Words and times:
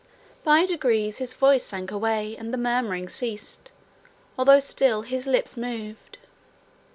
By 0.43 0.65
degrees 0.65 1.19
his 1.19 1.35
voice 1.35 1.63
sank 1.63 1.91
away 1.91 2.35
and 2.35 2.51
the 2.51 2.57
murmuring 2.57 3.07
ceased, 3.07 3.71
although 4.35 4.59
still 4.59 5.03
his 5.03 5.27
lips 5.27 5.55
moved. 5.55 6.17